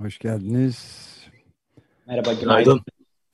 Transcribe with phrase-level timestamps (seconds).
[0.00, 1.06] hoş geldiniz.
[2.06, 2.80] Merhaba, günaydın.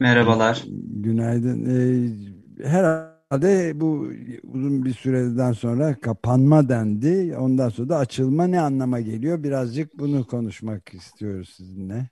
[0.00, 0.62] Merhabalar.
[0.90, 1.66] Günaydın.
[1.66, 4.10] Ee, herhalde bu
[4.52, 7.36] uzun bir süreden sonra kapanma dendi.
[7.36, 9.42] Ondan sonra da açılma ne anlama geliyor?
[9.42, 12.06] Birazcık bunu konuşmak istiyoruz sizinle.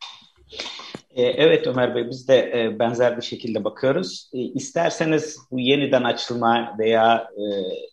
[1.10, 4.30] Ee, evet Ömer Bey, biz de e, benzer bir şekilde bakıyoruz.
[4.32, 7.44] E, isterseniz bu yeniden açılma veya e,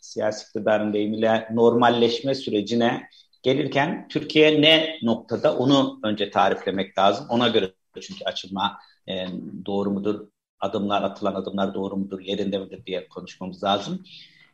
[0.01, 3.01] siyasi iktidarın deyimiyle normalleşme sürecine
[3.43, 7.25] gelirken Türkiye ne noktada onu önce tariflemek lazım.
[7.29, 9.25] Ona göre çünkü açılma e,
[9.65, 10.27] doğru mudur,
[10.59, 14.03] adımlar atılan adımlar doğru mudur, yerinde midir diye konuşmamız lazım.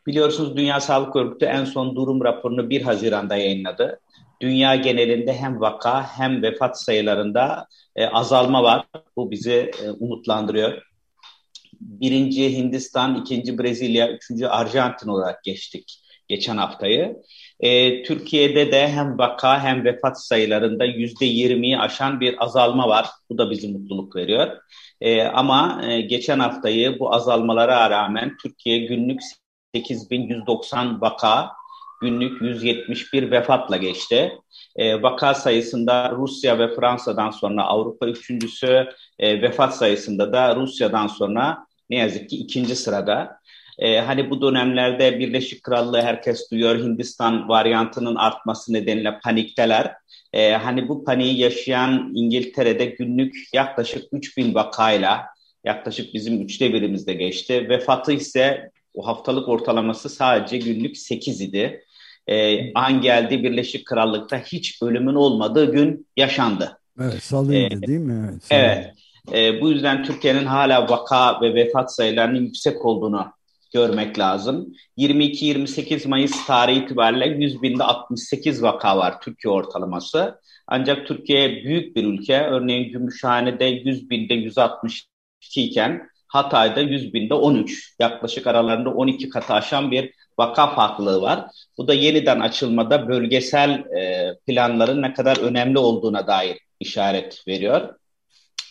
[0.07, 3.99] Biliyorsunuz Dünya Sağlık Örgütü en son durum raporunu 1 Haziran'da yayınladı.
[4.41, 8.85] Dünya genelinde hem vaka hem vefat sayılarında e, azalma var.
[9.15, 10.81] Bu bizi e, umutlandırıyor.
[11.81, 17.17] Birinci Hindistan, ikinci Brezilya, üçüncü Arjantin olarak geçtik geçen haftayı.
[17.59, 23.07] E, Türkiye'de de hem vaka hem vefat sayılarında yüzde yirmiyi aşan bir azalma var.
[23.29, 24.57] Bu da bizi mutluluk veriyor.
[25.01, 29.21] E, ama e, geçen haftayı bu azalmalara rağmen Türkiye günlük
[29.75, 31.51] 8190 vaka,
[32.01, 34.39] günlük 171 vefatla geçti.
[34.75, 41.57] E, vaka sayısında Rusya ve Fransa'dan sonra Avrupa üçüncüsü, e, vefat sayısında da Rusya'dan sonra
[41.89, 43.39] ne yazık ki ikinci sırada.
[43.79, 49.93] E, hani bu dönemlerde Birleşik Krallığı herkes duyuyor Hindistan varyantının artması nedeniyle panikteler.
[50.33, 55.25] E, hani bu paniği yaşayan İngiltere'de günlük yaklaşık 3000 vakayla
[55.63, 57.69] yaklaşık bizim üçte birimizde geçti.
[57.69, 61.83] Vefatı ise o haftalık ortalaması sadece günlük 8 idi.
[62.27, 66.79] E, an geldi Birleşik Krallık'ta hiç ölümün olmadığı gün yaşandı.
[67.01, 68.39] Evet salıydı ee, değil mi?
[68.49, 68.93] Evet.
[69.29, 69.55] evet.
[69.57, 73.36] E, bu yüzden Türkiye'nin hala vaka ve vefat sayılarının yüksek olduğunu
[73.77, 74.73] görmek lazım.
[74.97, 80.41] 22-28 Mayıs tarihi itibariyle 100 binde 68 vaka var Türkiye ortalaması.
[80.67, 82.41] Ancak Türkiye büyük bir ülke.
[82.41, 85.07] Örneğin Gümüşhane'de 100 binde 162
[85.55, 87.95] iken Hatay'da 100 binde 13.
[87.99, 91.45] Yaklaşık aralarında 12 katı aşan bir vaka farklılığı var.
[91.77, 97.95] Bu da yeniden açılmada bölgesel e, planların ne kadar önemli olduğuna dair işaret veriyor.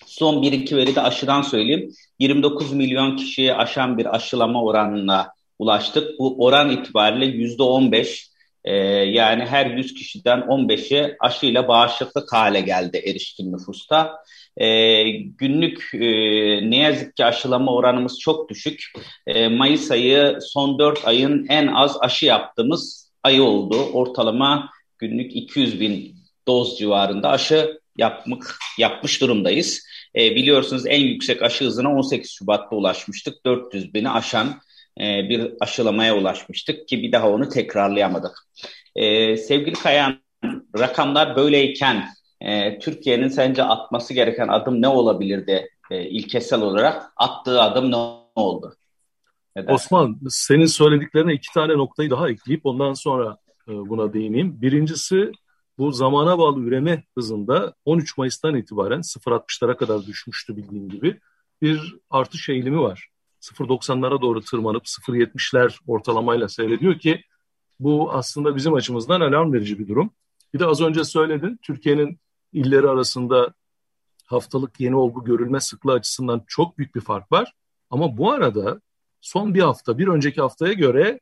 [0.07, 1.93] Son bir iki veri de aşıdan söyleyeyim.
[2.19, 6.19] 29 milyon kişiye aşan bir aşılama oranına ulaştık.
[6.19, 8.31] Bu oran itibariyle yüzde 15
[8.65, 8.75] e,
[9.05, 14.17] yani her 100 kişiden 15'i aşıyla bağışıklık hale geldi erişkin nüfusta.
[14.57, 16.01] E, günlük e,
[16.71, 18.93] ne yazık ki aşılama oranımız çok düşük.
[19.27, 23.77] E, Mayıs ayı son 4 ayın en az aşı yaptığımız ayı oldu.
[23.93, 26.17] Ortalama günlük 200 bin
[26.49, 29.87] doz civarında aşı yapmak yapmış durumdayız.
[30.17, 33.45] E, biliyorsunuz en yüksek aşı hızına 18 Şubat'ta ulaşmıştık.
[33.47, 34.61] 400 bini aşan
[35.01, 38.49] e, bir aşılamaya ulaşmıştık ki bir daha onu tekrarlayamadık.
[38.97, 40.19] E, sevgili Kayan,
[40.79, 42.09] rakamlar böyleyken
[42.41, 47.13] e, Türkiye'nin sence atması gereken adım ne olabilirdi e, ilkesel olarak?
[47.17, 47.97] Attığı adım ne
[48.35, 48.77] oldu?
[49.57, 49.75] Neden?
[49.75, 53.37] Osman, senin söylediklerine iki tane noktayı daha ekleyip ondan sonra
[53.69, 54.63] e, buna değineyim.
[54.63, 55.33] Birincisi
[55.79, 61.21] bu zamana bağlı üreme hızında 13 Mayıs'tan itibaren 0.60'lara kadar düşmüştü bildiğin gibi
[61.63, 63.09] bir artış eğilimi var.
[63.41, 67.25] 0.90'lara doğru tırmanıp 0.70'ler ortalamayla seyrediyor ki
[67.81, 70.11] bu aslında bizim açımızdan alarm verici bir durum.
[70.55, 72.21] Bir de az önce söyledin Türkiye'nin
[72.53, 73.55] illeri arasında
[74.27, 77.53] haftalık yeni olgu görülme sıklığı açısından çok büyük bir fark var.
[77.91, 78.81] Ama bu arada
[79.21, 81.21] son bir hafta bir önceki haftaya göre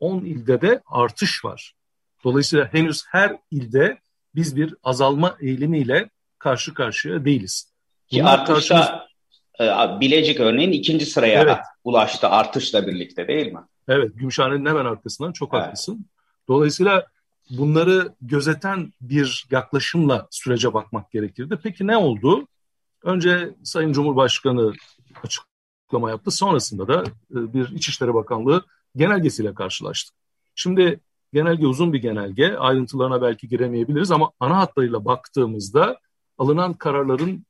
[0.00, 1.74] 10 ilde de artış var.
[2.24, 3.98] Dolayısıyla henüz her ilde
[4.34, 7.72] biz bir azalma eğilimiyle karşı karşıya değiliz.
[8.08, 10.00] Ki artışa karşımız...
[10.00, 11.56] Bilecik örneğin ikinci sıraya evet.
[11.84, 13.60] ulaştı artışla birlikte değil mi?
[13.88, 15.64] Evet, Gümüşhane'nin hemen arkasından çok evet.
[15.64, 16.06] haklısın.
[16.48, 17.06] Dolayısıyla
[17.50, 21.58] bunları gözeten bir yaklaşımla sürece bakmak gerekirdi.
[21.62, 22.48] Peki ne oldu?
[23.02, 24.72] Önce Sayın Cumhurbaşkanı
[25.24, 26.30] açıklama yaptı.
[26.30, 28.64] Sonrasında da e, bir İçişleri Bakanlığı
[28.96, 30.14] genelgesiyle karşılaştık.
[30.54, 31.00] Şimdi
[31.34, 32.56] Genelge uzun bir genelge.
[32.56, 35.98] Ayrıntılarına belki giremeyebiliriz ama ana hatlarıyla baktığımızda
[36.38, 37.46] alınan kararların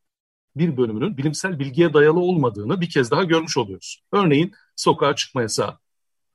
[0.56, 4.02] bir bölümünün bilimsel bilgiye dayalı olmadığını bir kez daha görmüş oluyoruz.
[4.12, 5.78] Örneğin sokağa çıkma yasağı.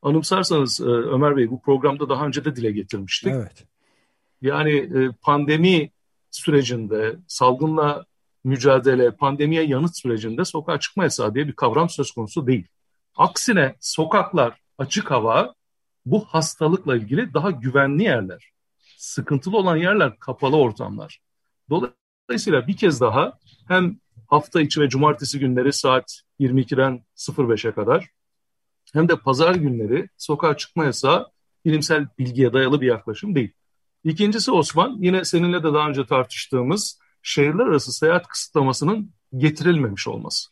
[0.01, 3.31] Anımsarsanız e, Ömer Bey bu programda daha önce de dile getirmiştik.
[3.31, 3.66] Evet.
[4.42, 5.92] Yani e, pandemi
[6.31, 8.06] sürecinde salgınla
[8.44, 12.68] mücadele, pandemiye yanıt sürecinde sokağa çıkma yasağı diye bir kavram söz konusu değil.
[13.18, 15.54] Aksine sokaklar, açık hava
[16.06, 18.51] bu hastalıkla ilgili daha güvenli yerler.
[18.98, 21.19] Sıkıntılı olan yerler kapalı ortamlar.
[21.69, 23.38] Dolayısıyla bir kez daha
[23.68, 28.10] hem hafta içi ve cumartesi günleri saat 22'den 05'e kadar
[28.94, 31.28] hem de pazar günleri sokağa çıkma yasağı
[31.66, 33.51] bilimsel bilgiye dayalı bir yaklaşım değil.
[34.04, 40.50] İkincisi Osman, yine seninle de daha önce tartıştığımız şehirler arası seyahat kısıtlamasının getirilmemiş olması.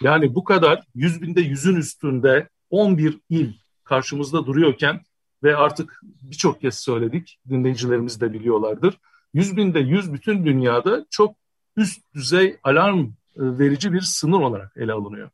[0.00, 3.52] Yani bu kadar 100 binde yüzün üstünde 11 il
[3.84, 5.00] karşımızda duruyorken
[5.42, 8.98] ve artık birçok kez söyledik, dinleyicilerimiz de biliyorlardır.
[9.34, 11.36] 100 binde 100 bütün dünyada çok
[11.76, 15.30] üst düzey alarm e, verici bir sınır olarak ele alınıyor.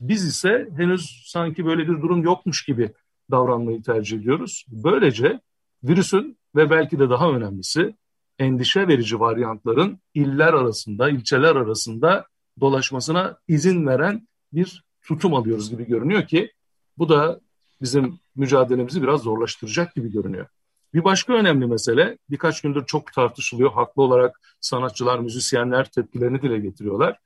[0.00, 2.92] Biz ise henüz sanki böyle bir durum yokmuş gibi
[3.30, 4.66] davranmayı tercih ediyoruz.
[4.68, 5.40] Böylece
[5.84, 7.94] virüsün ve belki de daha önemlisi
[8.38, 12.26] endişe verici varyantların iller arasında, ilçeler arasında
[12.60, 16.52] dolaşmasına izin veren bir tutum alıyoruz gibi görünüyor ki
[16.98, 17.40] bu da
[17.82, 20.46] bizim mücadelemizi biraz zorlaştıracak gibi görünüyor.
[20.94, 23.72] Bir başka önemli mesele birkaç gündür çok tartışılıyor.
[23.72, 27.18] Haklı olarak sanatçılar, müzisyenler tepkilerini dile getiriyorlar.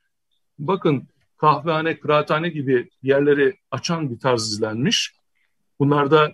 [0.58, 5.14] Bakın kahvehane, kıraathane gibi yerleri açan bir tarz izlenmiş.
[5.78, 6.32] Bunlarda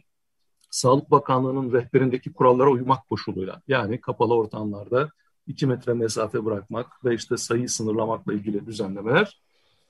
[0.71, 5.11] Sağlık Bakanlığı'nın rehberindeki kurallara uymak koşuluyla yani kapalı ortamlarda
[5.47, 9.41] iki metre mesafe bırakmak ve işte sayıyı sınırlamakla ilgili düzenlemeler.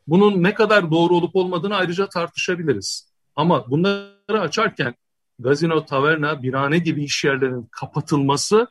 [0.06, 3.11] Bunun ne kadar doğru olup olmadığını ayrıca tartışabiliriz.
[3.37, 4.94] Ama bunları açarken
[5.38, 8.69] gazino, taverna, birane gibi iş yerlerinin kapatılması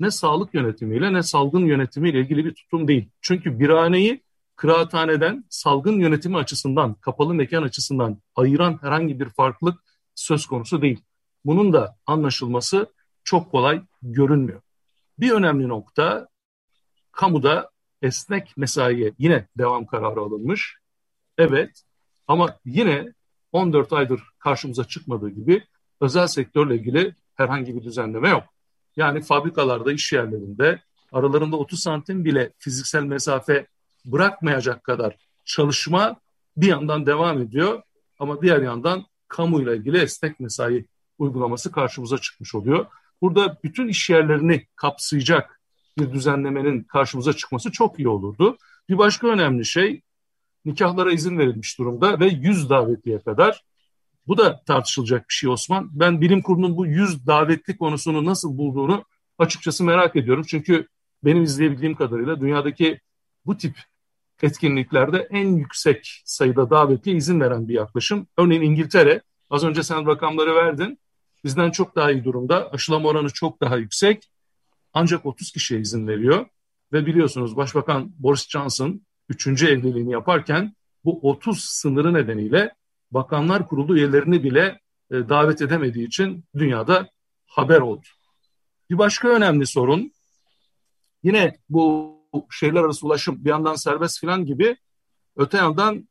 [0.00, 3.08] ne sağlık yönetimiyle ne salgın yönetimiyle ilgili bir tutum değil.
[3.20, 4.22] Çünkü biraneyi
[4.56, 9.80] kıraathaneden salgın yönetimi açısından, kapalı mekan açısından ayıran herhangi bir farklılık
[10.14, 11.00] söz konusu değil.
[11.44, 12.86] Bunun da anlaşılması
[13.24, 14.60] çok kolay görünmüyor.
[15.18, 16.28] Bir önemli nokta
[17.12, 17.70] kamuda
[18.02, 20.76] esnek mesaiye yine devam kararı alınmış.
[21.38, 21.82] Evet
[22.26, 23.12] ama yine
[23.52, 25.64] 14 aydır karşımıza çıkmadığı gibi
[26.00, 28.44] özel sektörle ilgili herhangi bir düzenleme yok.
[28.96, 30.82] Yani fabrikalarda, iş yerlerinde
[31.12, 33.66] aralarında 30 santim bile fiziksel mesafe
[34.04, 36.16] bırakmayacak kadar çalışma
[36.56, 37.82] bir yandan devam ediyor
[38.18, 40.86] ama diğer yandan kamuyla ilgili esnek mesai
[41.18, 42.86] uygulaması karşımıza çıkmış oluyor.
[43.22, 45.60] Burada bütün iş yerlerini kapsayacak
[45.98, 48.56] bir düzenlemenin karşımıza çıkması çok iyi olurdu.
[48.88, 50.02] Bir başka önemli şey
[50.64, 53.64] nikahlara izin verilmiş durumda ve 100 davetliye kadar.
[54.26, 55.88] Bu da tartışılacak bir şey Osman.
[55.92, 59.04] Ben bilim kurulunun bu 100 davetli konusunu nasıl bulduğunu
[59.38, 60.44] açıkçası merak ediyorum.
[60.48, 60.88] Çünkü
[61.24, 63.00] benim izleyebildiğim kadarıyla dünyadaki
[63.46, 63.76] bu tip
[64.42, 68.26] etkinliklerde en yüksek sayıda davetli izin veren bir yaklaşım.
[68.36, 70.98] Örneğin İngiltere, az önce sen rakamları verdin
[71.44, 72.70] bizden çok daha iyi durumda.
[72.70, 74.30] Aşılama oranı çok daha yüksek.
[74.92, 76.46] Ancak 30 kişiye izin veriyor.
[76.92, 79.00] Ve biliyorsunuz Başbakan Boris Johnson
[79.32, 79.62] 3.
[79.62, 80.74] evliliğini yaparken
[81.04, 82.74] bu 30 sınırı nedeniyle
[83.10, 84.80] Bakanlar Kurulu üyelerini bile
[85.10, 87.08] e, davet edemediği için dünyada
[87.46, 88.06] haber oldu.
[88.90, 90.12] Bir başka önemli sorun
[91.22, 92.12] yine bu
[92.50, 94.76] şehirler arası ulaşım bir yandan serbest filan gibi
[95.36, 96.08] öte yandan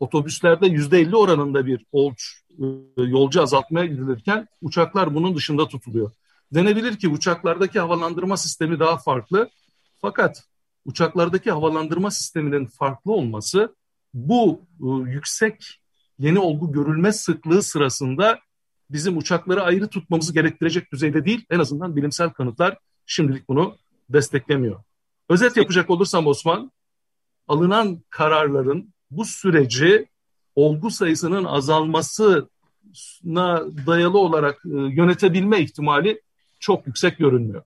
[0.00, 2.64] otobüslerde yüzde elli oranında bir olç, e,
[3.02, 6.12] yolcu azaltmaya gidilirken uçaklar bunun dışında tutuluyor.
[6.54, 9.50] Denebilir ki uçaklardaki havalandırma sistemi daha farklı.
[9.98, 10.49] Fakat
[10.84, 13.74] uçaklardaki havalandırma sisteminin farklı olması
[14.14, 15.80] bu e, yüksek
[16.18, 18.38] yeni olgu görülme sıklığı sırasında
[18.90, 21.46] bizim uçakları ayrı tutmamızı gerektirecek düzeyde değil.
[21.50, 23.76] En azından bilimsel kanıtlar şimdilik bunu
[24.08, 24.82] desteklemiyor.
[25.28, 26.72] Özet yapacak olursam Osman,
[27.48, 30.08] alınan kararların bu süreci
[30.54, 32.46] olgu sayısının azalmasına
[33.86, 36.22] dayalı olarak e, yönetebilme ihtimali
[36.58, 37.62] çok yüksek görünmüyor.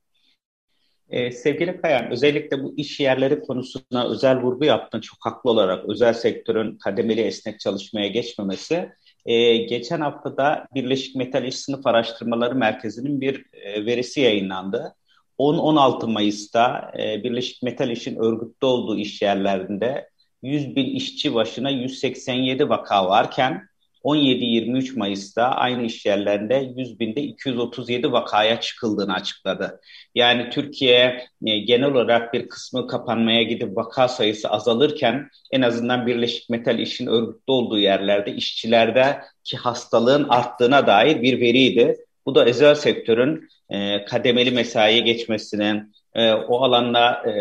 [1.10, 5.88] Ee, sevgili Kayan, özellikle bu iş yerleri konusuna özel vurgu yaptın çok haklı olarak.
[5.88, 8.88] Özel sektörün kademeli esnek çalışmaya geçmemesi.
[9.26, 14.94] Ee, geçen haftada Birleşik Metal İş Sınıf Araştırmaları Merkezi'nin bir e, verisi yayınlandı.
[15.38, 20.08] 10-16 Mayıs'ta e, Birleşik Metal İş'in örgütte olduğu iş yerlerinde
[20.42, 23.68] 100 bin işçi başına 187 vaka varken
[24.04, 29.80] 17-23 Mayıs'ta aynı iş yerlerinde 100 binde 237 vakaya çıkıldığını açıkladı.
[30.14, 36.50] Yani Türkiye e, genel olarak bir kısmı kapanmaya gidip vaka sayısı azalırken en azından Birleşik
[36.50, 41.96] Metal işin örgütlü olduğu yerlerde işçilerde ki hastalığın arttığına dair bir veriydi.
[42.26, 47.32] Bu da özel sektörün e, kademeli mesaiye geçmesinin, e, o alanda e,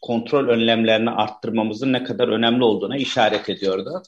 [0.00, 4.02] kontrol önlemlerini arttırmamızın ne kadar önemli olduğuna işaret ediyordu.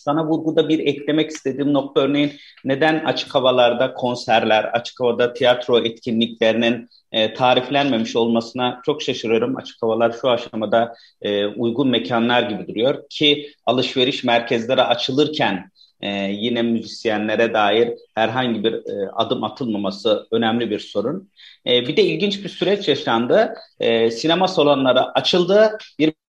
[0.00, 2.32] Sana vurguda bir eklemek istediğim nokta örneğin
[2.64, 9.56] neden açık havalarda konserler, açık havada tiyatro etkinliklerinin e, tariflenmemiş olmasına çok şaşırıyorum.
[9.56, 16.62] Açık havalar şu aşamada e, uygun mekanlar gibi duruyor ki alışveriş merkezleri açılırken e, yine
[16.62, 21.30] müzisyenlere dair herhangi bir e, adım atılmaması önemli bir sorun.
[21.66, 23.54] E, bir de ilginç bir süreç yaşandı.
[23.80, 25.78] E, sinema salonları açıldı,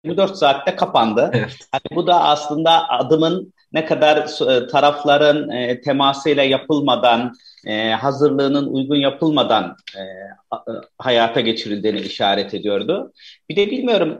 [0.04, 1.30] 24 saatte kapandı.
[1.32, 1.56] Evet.
[1.74, 4.16] Yani bu da aslında adımın ne kadar
[4.50, 7.32] e, tarafların e, temasıyla yapılmadan,
[7.66, 9.76] e, hazırlığının uygun yapılmadan
[10.98, 13.12] hayata geçirildiğini işaret ediyordu.
[13.48, 14.18] Bir de bilmiyorum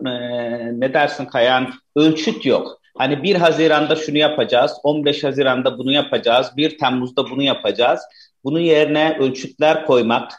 [0.81, 2.81] ne dersin Kayan, ölçüt yok.
[2.99, 8.01] Hani 1 Haziran'da şunu yapacağız, 15 Haziran'da bunu yapacağız, 1 Temmuz'da bunu yapacağız.
[8.45, 10.33] Bunun yerine ölçütler koymak,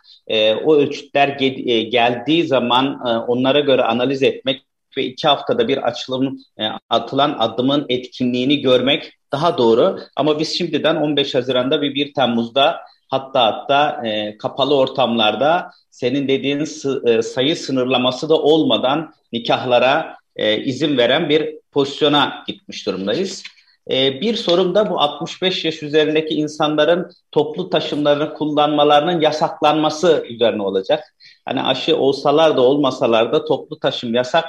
[0.66, 4.66] o ölçütler ge- geldiği zaman onlara göre analiz etmek
[4.98, 10.00] ve iki haftada bir açılım e, atılan adımın etkinliğini görmek daha doğru.
[10.16, 12.78] Ama biz şimdiden 15 Haziran'da ve 1 Temmuz'da
[13.10, 16.60] hatta hatta e, kapalı ortamlarda senin dediğin
[17.06, 23.44] e, sayı sınırlaması da olmadan nikahlara e, izin veren bir pozisyona gitmiş durumdayız.
[23.92, 31.16] E, bir sorum da bu 65 yaş üzerindeki insanların toplu taşımlarını kullanmalarının yasaklanması üzerine olacak.
[31.46, 34.46] Hani aşı olsalar da olmasalar da toplu taşım yasak.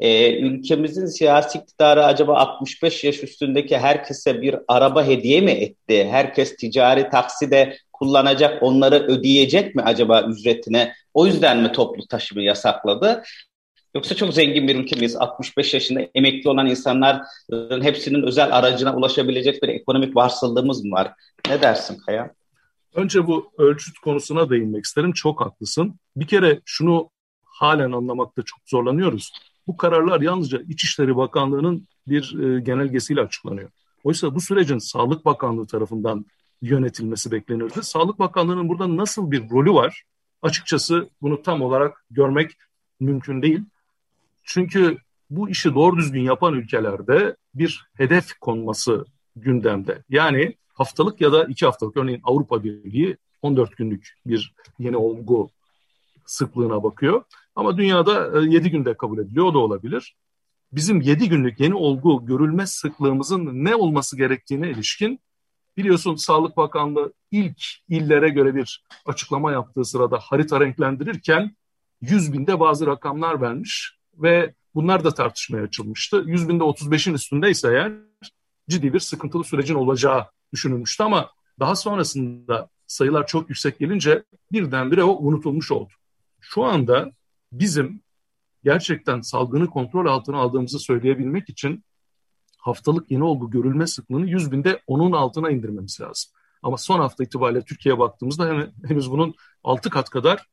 [0.00, 6.08] E, ülkemizin siyasi iktidarı acaba 65 yaş üstündeki herkese bir araba hediye mi etti?
[6.10, 10.92] Herkes ticari takside kullanacak, onları ödeyecek mi acaba ücretine?
[11.14, 13.22] O yüzden mi toplu taşımı yasakladı?
[13.94, 15.16] Yoksa çok zengin bir ülkeyiz.
[15.16, 21.12] 65 yaşında emekli olan insanların hepsinin özel aracına ulaşabilecek bir ekonomik varsıldığımız mı var?
[21.48, 22.34] Ne dersin Kaya?
[22.94, 25.12] Önce bu ölçüt konusuna değinmek isterim.
[25.12, 25.94] Çok haklısın.
[26.16, 27.10] Bir kere şunu
[27.44, 29.32] halen anlamakta çok zorlanıyoruz.
[29.66, 33.70] Bu kararlar yalnızca İçişleri Bakanlığı'nın bir e, genelgesiyle açıklanıyor.
[34.04, 36.26] Oysa bu sürecin Sağlık Bakanlığı tarafından
[36.62, 37.82] yönetilmesi beklenirdi.
[37.82, 40.02] Sağlık Bakanlığı'nın burada nasıl bir rolü var?
[40.42, 42.52] Açıkçası bunu tam olarak görmek
[43.00, 43.60] mümkün değil.
[44.44, 44.98] Çünkü
[45.30, 49.04] bu işi doğru düzgün yapan ülkelerde bir hedef konması
[49.36, 50.02] gündemde.
[50.08, 55.50] Yani haftalık ya da iki haftalık örneğin Avrupa Birliği 14 günlük bir yeni olgu
[56.26, 57.22] sıklığına bakıyor.
[57.56, 60.16] Ama dünyada 7 e, günde kabul ediliyor o da olabilir.
[60.72, 65.20] Bizim 7 günlük yeni olgu görülme sıklığımızın ne olması gerektiğine ilişkin
[65.76, 71.56] biliyorsun Sağlık Bakanlığı ilk illere göre bir açıklama yaptığı sırada harita renklendirirken
[72.00, 76.24] 100 binde bazı rakamlar vermiş ve bunlar da tartışmaya açılmıştı.
[76.26, 77.92] 100 binde 35'in üstündeyse eğer
[78.68, 85.18] ciddi bir sıkıntılı sürecin olacağı düşünülmüştü ama daha sonrasında sayılar çok yüksek gelince birdenbire o
[85.20, 85.92] unutulmuş oldu.
[86.40, 87.12] Şu anda
[87.52, 88.02] bizim
[88.64, 91.84] gerçekten salgını kontrol altına aldığımızı söyleyebilmek için
[92.58, 96.32] haftalık yeni olgu görülme sıklığını 100 binde onun altına indirmemiz lazım.
[96.62, 99.34] Ama son hafta itibariyle Türkiye'ye baktığımızda henüz bunun
[99.64, 100.46] 6 kat kadar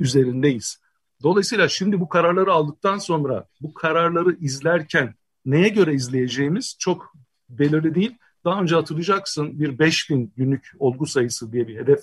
[0.00, 0.80] üzerindeyiz.
[1.22, 5.14] Dolayısıyla şimdi bu kararları aldıktan sonra bu kararları izlerken
[5.44, 7.12] neye göre izleyeceğimiz çok
[7.48, 8.16] belirli değil.
[8.44, 12.00] Daha önce hatırlayacaksın bir 5000 günlük olgu sayısı diye bir hedef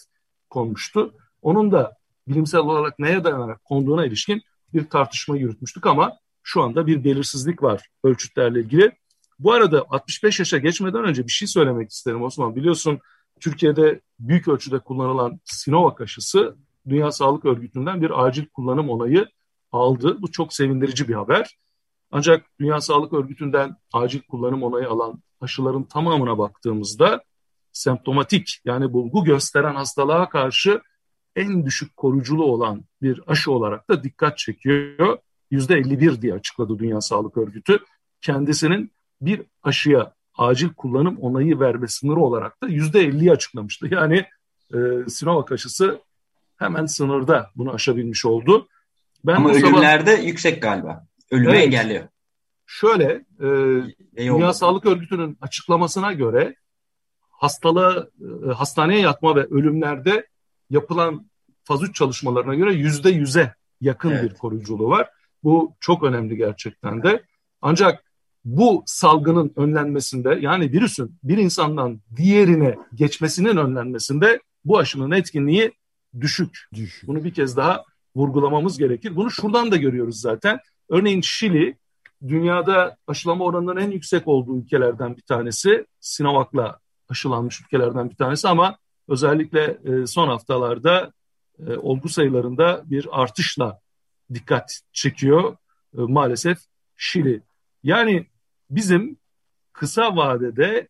[0.50, 1.14] konmuştu.
[1.42, 4.42] Onun da bilimsel olarak neye dayanarak konduğuna ilişkin
[4.74, 8.92] bir tartışma yürütmüştük ama şu anda bir belirsizlik var ölçütlerle ilgili.
[9.40, 12.56] Bu arada 65 yaşa geçmeden önce bir şey söylemek isterim Osman.
[12.56, 13.00] Biliyorsun
[13.40, 16.56] Türkiye'de büyük ölçüde kullanılan Sinovac aşısı
[16.90, 19.28] Dünya Sağlık Örgütü'nden bir acil kullanım onayı
[19.72, 20.22] aldı.
[20.22, 21.58] Bu çok sevindirici bir haber.
[22.12, 27.24] Ancak Dünya Sağlık Örgütü'nden acil kullanım onayı alan aşıların tamamına baktığımızda
[27.72, 30.82] semptomatik yani bulgu gösteren hastalığa karşı
[31.36, 35.18] en düşük koruculu olan bir aşı olarak da dikkat çekiyor.
[35.52, 37.80] %51 diye açıkladı Dünya Sağlık Örgütü.
[38.22, 43.88] Kendisinin bir aşıya acil kullanım onayı verme sınırı olarak da %50'yi açıklamıştı.
[43.92, 44.26] Yani
[44.74, 44.78] e,
[45.10, 46.02] Sinovac aşısı
[46.58, 48.68] hemen sınırda bunu aşabilmiş oldu.
[49.26, 50.28] Ben Ama ölümlerde sabah...
[50.28, 51.08] yüksek galiba.
[51.32, 52.04] Ölümü evet, engelliyor.
[52.66, 53.48] Şöyle, e,
[54.18, 56.56] Dünya Sağlık Örgütü'nün açıklamasına göre
[57.30, 58.08] hastalığa,
[58.48, 60.28] e, hastaneye yatma ve ölümlerde
[60.70, 61.30] yapılan
[61.64, 64.24] faz 3 çalışmalarına göre yüzde yüze yakın evet.
[64.24, 65.10] bir koruyuculuğu var.
[65.44, 67.24] Bu çok önemli gerçekten de.
[67.62, 68.04] Ancak
[68.46, 75.72] bu salgının önlenmesinde yani virüsün bir insandan diğerine geçmesinin önlenmesinde bu aşının etkinliği
[76.22, 76.68] düşük.
[76.74, 77.08] düşük.
[77.08, 77.84] Bunu bir kez daha
[78.16, 79.16] vurgulamamız gerekir.
[79.16, 80.60] Bunu şuradan da görüyoruz zaten.
[80.90, 81.78] Örneğin Şili
[82.28, 85.86] dünyada aşılama oranının en yüksek olduğu ülkelerden bir tanesi.
[86.00, 86.80] Sinovac'la
[87.10, 91.14] aşılanmış ülkelerden bir tanesi ama özellikle e, son haftalarda
[91.68, 93.80] e, olgu sayılarında bir artışla
[94.34, 95.58] dikkat çekiyor
[95.98, 96.58] e, maalesef
[96.98, 97.42] Şili.
[97.84, 98.28] Yani
[98.70, 99.18] bizim
[99.74, 100.88] kısa vadede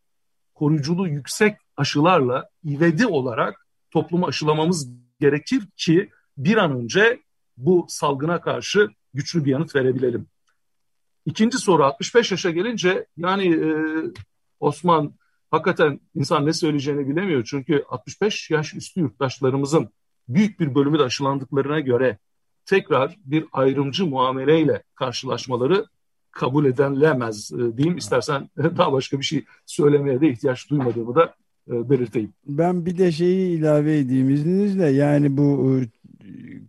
[0.53, 4.89] koruyuculuğu yüksek aşılarla ivedi olarak toplumu aşılamamız
[5.20, 7.20] gerekir ki bir an önce
[7.58, 10.27] bu salgına karşı güçlü bir yanıt verebilelim.
[11.25, 13.70] İkinci soru 65 yaşa gelince yani e,
[14.60, 15.13] Osman
[15.54, 17.44] hakikaten insan ne söyleyeceğini bilemiyor.
[17.46, 19.90] Çünkü 65 yaş üstü yurttaşlarımızın
[20.28, 22.18] büyük bir bölümü de aşılandıklarına göre
[22.66, 25.86] tekrar bir ayrımcı muameleyle karşılaşmaları
[26.32, 27.98] kabul edilemez e, diyeyim.
[27.98, 31.36] İstersen daha başka bir şey söylemeye de ihtiyaç duymadığımı da
[31.72, 32.34] e, belirteyim.
[32.48, 34.90] Ben bir de şeyi ilave edeyim izninizle.
[34.90, 35.86] Yani bu e,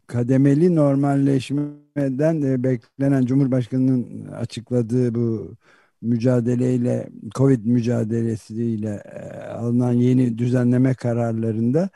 [0.07, 5.55] kademeli normalleşmeden beklenen Cumhurbaşkanı'nın açıkladığı bu
[6.05, 11.89] mücadeleyle Covid mücadelesiyle e, alınan yeni düzenleme kararlarında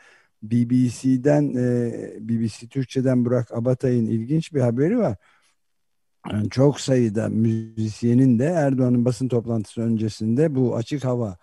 [0.43, 1.53] BBC'den
[2.19, 5.17] BBC Türkçe'den Burak Abatay'ın ilginç bir haberi var.
[6.31, 11.37] Yani çok sayıda müzisyenin de Erdoğan'ın basın toplantısı öncesinde bu açık hava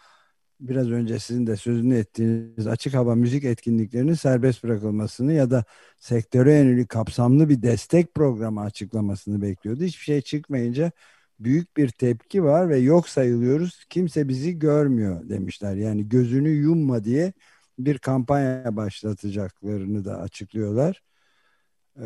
[0.61, 5.65] biraz önce sizin de sözünü ettiğiniz açık hava müzik etkinliklerinin serbest bırakılmasını ya da
[5.99, 9.85] sektöre yönelik kapsamlı bir destek programı açıklamasını bekliyordu.
[9.85, 10.93] Hiçbir şey çıkmayınca
[11.41, 13.85] büyük bir tepki var ve yok sayılıyoruz.
[13.85, 15.77] Kimse bizi görmüyor demişler.
[15.77, 17.33] Yani gözünü yumma diye
[17.79, 21.03] bir kampanya başlatacaklarını da açıklıyorlar.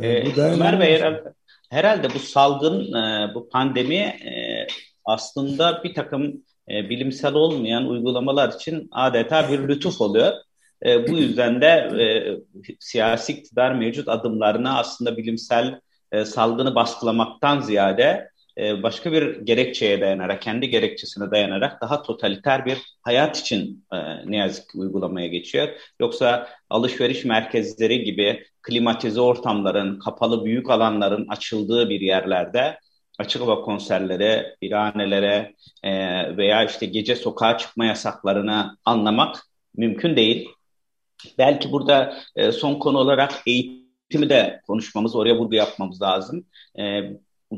[0.03, 1.33] Ee, bu da Ömer Bey herhalde,
[1.71, 4.67] herhalde bu salgın, e, bu pandemi e,
[5.05, 10.33] aslında bir takım e, bilimsel olmayan uygulamalar için adeta bir lütuf oluyor.
[11.09, 12.05] Bu yüzden de e,
[12.81, 15.81] siyasi iktidar mevcut adımlarına aslında bilimsel
[16.13, 23.39] e, salgını baskılamaktan ziyade başka bir gerekçeye dayanarak, kendi gerekçesine dayanarak daha totaliter bir hayat
[23.39, 23.97] için e,
[24.31, 25.69] ne yazık ki uygulamaya geçiyor.
[26.01, 32.79] Yoksa alışveriş merkezleri gibi klimatize ortamların, kapalı büyük alanların açıldığı bir yerlerde
[33.19, 35.93] açık hava konserlere, birhanelere e,
[36.37, 39.37] veya işte gece sokağa çıkma yasaklarını anlamak
[39.77, 40.49] mümkün değil.
[41.39, 46.47] Belki burada e, son konu olarak eğitimi de konuşmamız, oraya vurgu yapmamız lazım.
[46.79, 46.83] E,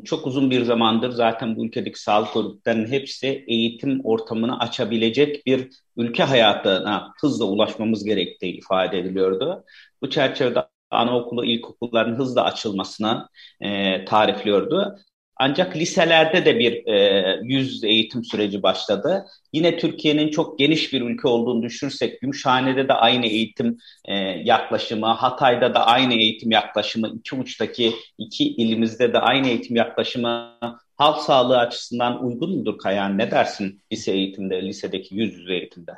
[0.04, 6.22] çok uzun bir zamandır zaten bu ülkedeki sağlık örgütlerinin hepsi eğitim ortamını açabilecek bir ülke
[6.22, 9.64] hayatına hızla ulaşmamız gerektiği ifade ediliyordu.
[10.02, 13.28] Bu çerçevede anaokulu, ilkokulların hızla açılmasına
[13.60, 14.96] e, tarifliyordu.
[15.44, 19.26] Ancak liselerde de bir e, yüz eğitim süreci başladı.
[19.52, 25.74] Yine Türkiye'nin çok geniş bir ülke olduğunu düşünürsek Gümüşhane'de de aynı eğitim e, yaklaşımı, Hatay'da
[25.74, 30.58] da aynı eğitim yaklaşımı, iki uçtaki iki ilimizde de aynı eğitim yaklaşımı
[30.96, 33.18] halk sağlığı açısından uygun mudur Kayan?
[33.18, 35.92] Ne dersin lise eğitimde, lisedeki yüz yüze eğitimde?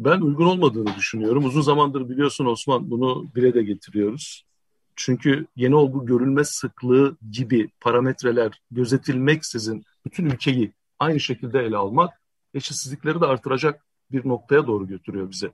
[0.00, 1.44] Ben uygun olmadığını düşünüyorum.
[1.44, 4.49] Uzun zamandır biliyorsun Osman bunu dile de getiriyoruz.
[4.96, 12.20] Çünkü yeni olgu görülme sıklığı gibi parametreler gözetilmeksizin bütün ülkeyi aynı şekilde ele almak
[12.54, 15.52] eşitsizlikleri de artıracak bir noktaya doğru götürüyor bize.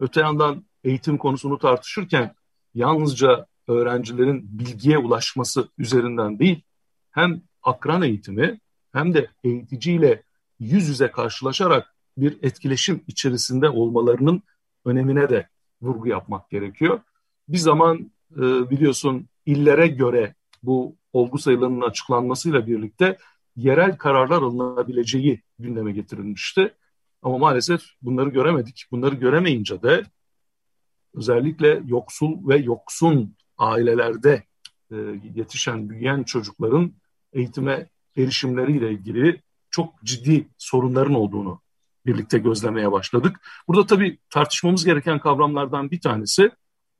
[0.00, 2.34] Öte yandan eğitim konusunu tartışırken
[2.74, 6.62] yalnızca öğrencilerin bilgiye ulaşması üzerinden değil,
[7.10, 8.60] hem akran eğitimi
[8.92, 10.22] hem de eğiticiyle
[10.58, 14.42] yüz yüze karşılaşarak bir etkileşim içerisinde olmalarının
[14.84, 15.48] önemine de
[15.82, 17.00] vurgu yapmak gerekiyor.
[17.48, 23.18] Bir zaman e, biliyorsun illere göre bu olgu sayılarının açıklanmasıyla birlikte
[23.56, 26.74] yerel kararlar alınabileceği gündeme getirilmişti.
[27.22, 28.84] Ama maalesef bunları göremedik.
[28.90, 30.04] Bunları göremeyince de
[31.14, 34.42] özellikle yoksul ve yoksun ailelerde
[34.90, 34.96] e,
[35.34, 36.92] yetişen, büyüyen çocukların
[37.32, 41.60] eğitime erişimleriyle ilgili çok ciddi sorunların olduğunu
[42.06, 43.40] birlikte gözlemeye başladık.
[43.68, 46.50] Burada tabii tartışmamız gereken kavramlardan bir tanesi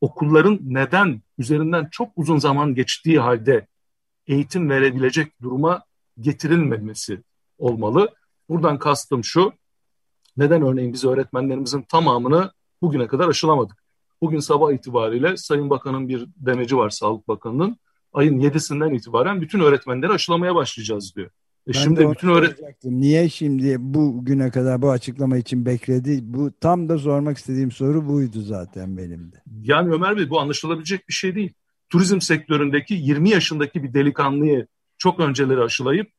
[0.01, 3.67] okulların neden üzerinden çok uzun zaman geçtiği halde
[4.27, 5.83] eğitim verebilecek duruma
[6.21, 7.23] getirilmemesi
[7.59, 8.15] olmalı.
[8.49, 9.53] Buradan kastım şu,
[10.37, 13.85] neden örneğin biz öğretmenlerimizin tamamını bugüne kadar aşılamadık?
[14.21, 17.77] Bugün sabah itibariyle Sayın Bakan'ın bir demeci var Sağlık Bakanı'nın.
[18.13, 21.31] Ayın 7'sinden itibaren bütün öğretmenleri aşılamaya başlayacağız diyor.
[21.67, 26.19] E şimdi bütün öğret Niye şimdi bu güne kadar bu açıklama için bekledi?
[26.23, 29.37] Bu tam da sormak istediğim soru buydu zaten benim de.
[29.63, 31.53] Yani Ömer Bey bu anlaşılabilecek bir şey değil.
[31.89, 34.67] Turizm sektöründeki 20 yaşındaki bir delikanlıyı
[34.99, 36.11] çok önceleri aşılayıp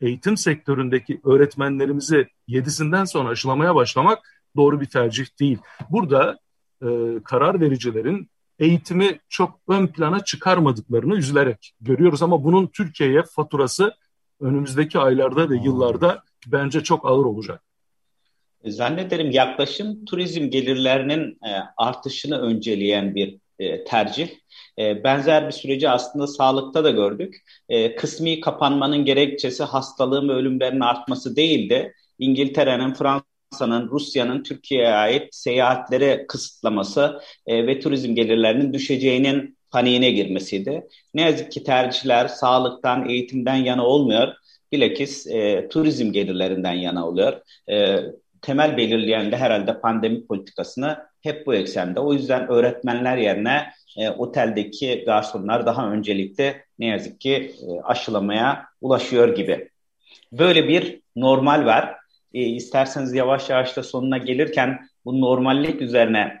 [0.00, 4.18] eğitim sektöründeki öğretmenlerimizi yedisinden sonra aşılamaya başlamak
[4.56, 5.58] doğru bir tercih değil.
[5.90, 6.38] Burada
[6.82, 6.88] e,
[7.24, 13.92] karar vericilerin eğitimi çok ön plana çıkarmadıklarını üzülerek görüyoruz ama bunun Türkiye'ye faturası
[14.40, 17.62] önümüzdeki aylarda ve yıllarda bence çok ağır olacak.
[18.64, 24.28] Zannederim yaklaşım turizm gelirlerinin e, artışını önceleyen bir e, tercih.
[24.78, 27.36] E, benzer bir süreci aslında sağlıkta da gördük.
[27.68, 31.94] E, kısmi kapanmanın gerekçesi hastalığın ve ölümlerin artması değildi.
[32.18, 40.88] İngiltere'nin, Fransa'nın, Rusya'nın Türkiye'ye ait seyahatleri kısıtlaması e, ve turizm gelirlerinin düşeceğinin paniğine girmesiydi.
[41.14, 44.34] Ne yazık ki tercihler sağlıktan, eğitimden yana olmuyor.
[44.72, 47.40] Bilakis e, turizm gelirlerinden yana oluyor.
[47.70, 47.98] E,
[48.42, 52.00] temel belirleyen de herhalde pandemi politikasını hep bu eksende.
[52.00, 59.36] O yüzden öğretmenler yerine e, oteldeki garsonlar daha öncelikle ne yazık ki e, aşılamaya ulaşıyor
[59.36, 59.70] gibi.
[60.32, 61.94] Böyle bir normal var.
[62.34, 66.38] E, isterseniz yavaş yavaş da sonuna gelirken bu normallik üzerine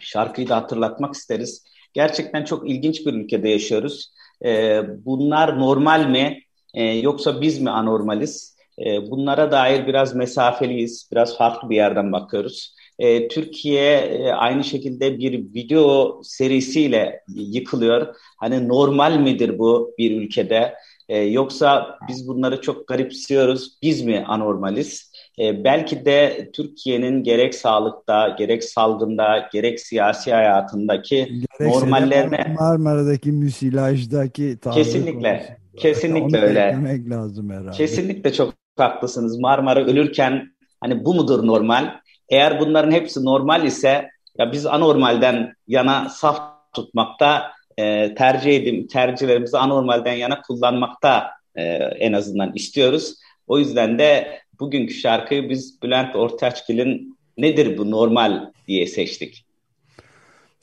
[0.00, 1.71] şarkıyı da hatırlatmak isteriz.
[1.92, 4.12] Gerçekten çok ilginç bir ülkede yaşıyoruz.
[4.44, 6.42] E, bunlar normal mi
[6.74, 8.56] e, yoksa biz mi anormaliz?
[8.78, 12.74] E, bunlara dair biraz mesafeliyiz, biraz farklı bir yerden bakıyoruz.
[12.98, 18.14] E, Türkiye e, aynı şekilde bir video serisiyle yıkılıyor.
[18.40, 20.74] Hani normal midir bu bir ülkede?
[21.08, 25.11] E, yoksa biz bunları çok garipsiyoruz, biz mi anormaliz?
[25.38, 32.54] E, belki de Türkiye'nin gerek sağlıkta, gerek salgında, gerek siyasi hayatındaki Gerekse normallerine...
[32.60, 34.58] Marmara'daki müsilajdaki...
[34.74, 36.78] Kesinlikle, kesinlikle öyle.
[37.10, 37.70] lazım herhalde.
[37.70, 39.38] Kesinlikle çok haklısınız.
[39.38, 41.94] Marmara ölürken hani bu mudur normal?
[42.28, 46.40] Eğer bunların hepsi normal ise ya biz anormalden yana saf
[46.72, 53.14] tutmakta e, tercih edim tercihlerimizi anormalden yana kullanmakta e, en azından istiyoruz.
[53.46, 59.46] O yüzden de bugünkü şarkıyı biz Bülent Ortaçgil'in nedir bu normal diye seçtik.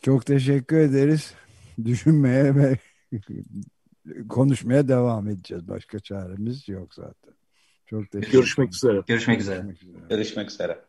[0.02, 1.34] Çok teşekkür ederiz.
[1.86, 2.78] Düşünmeye ve
[4.30, 5.68] konuşmaya devam edeceğiz.
[5.68, 7.34] Başka çaremiz yok zaten.
[7.86, 9.02] Çok teşekkür Görüşmek üzere.
[9.08, 9.62] Görüşmek üzere.
[9.62, 10.06] Görüşmek üzere.
[10.10, 10.89] Görüşmek üzere.